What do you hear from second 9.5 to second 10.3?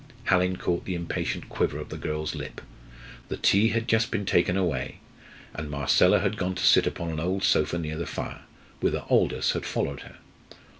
had followed her.